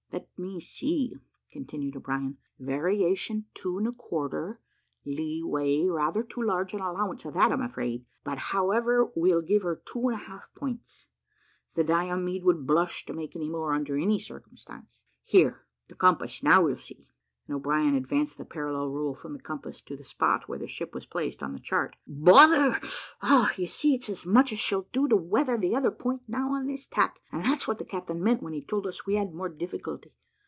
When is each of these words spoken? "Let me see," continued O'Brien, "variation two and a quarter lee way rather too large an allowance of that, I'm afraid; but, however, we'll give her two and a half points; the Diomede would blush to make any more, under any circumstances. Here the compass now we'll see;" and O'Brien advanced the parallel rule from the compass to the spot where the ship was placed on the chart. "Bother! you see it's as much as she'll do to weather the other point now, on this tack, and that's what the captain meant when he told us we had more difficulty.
"Let 0.13 0.27
me 0.55 0.59
see," 0.59 1.13
continued 1.53 1.95
O'Brien, 1.95 2.37
"variation 2.59 3.45
two 3.53 3.77
and 3.77 3.87
a 3.87 3.91
quarter 3.93 4.59
lee 5.05 5.41
way 5.41 5.85
rather 5.85 6.23
too 6.23 6.41
large 6.41 6.73
an 6.73 6.81
allowance 6.81 7.23
of 7.25 7.33
that, 7.35 7.51
I'm 7.51 7.61
afraid; 7.61 8.05
but, 8.23 8.37
however, 8.37 9.09
we'll 9.15 9.41
give 9.41 9.61
her 9.61 9.81
two 9.85 10.09
and 10.09 10.15
a 10.15 10.25
half 10.25 10.53
points; 10.53 11.07
the 11.75 11.83
Diomede 11.83 12.43
would 12.43 12.67
blush 12.67 13.05
to 13.05 13.13
make 13.13 13.35
any 13.35 13.49
more, 13.49 13.73
under 13.73 13.95
any 13.97 14.19
circumstances. 14.19 14.97
Here 15.23 15.65
the 15.87 15.95
compass 15.95 16.43
now 16.43 16.63
we'll 16.63 16.77
see;" 16.77 17.07
and 17.47 17.55
O'Brien 17.57 17.95
advanced 17.95 18.37
the 18.37 18.45
parallel 18.45 18.89
rule 18.89 19.13
from 19.13 19.33
the 19.33 19.39
compass 19.41 19.81
to 19.81 19.97
the 19.97 20.03
spot 20.03 20.47
where 20.47 20.59
the 20.59 20.67
ship 20.67 20.93
was 20.93 21.05
placed 21.05 21.43
on 21.43 21.53
the 21.53 21.59
chart. 21.59 21.95
"Bother! 22.07 22.79
you 23.57 23.67
see 23.67 23.93
it's 23.95 24.09
as 24.09 24.25
much 24.25 24.51
as 24.53 24.59
she'll 24.59 24.87
do 24.93 25.07
to 25.07 25.15
weather 25.17 25.57
the 25.57 25.75
other 25.75 25.91
point 25.91 26.21
now, 26.29 26.53
on 26.53 26.65
this 26.67 26.87
tack, 26.87 27.19
and 27.31 27.43
that's 27.43 27.67
what 27.67 27.77
the 27.77 27.85
captain 27.85 28.23
meant 28.23 28.41
when 28.41 28.53
he 28.53 28.63
told 28.63 28.87
us 28.87 29.05
we 29.05 29.15
had 29.15 29.33
more 29.33 29.49
difficulty. 29.49 30.13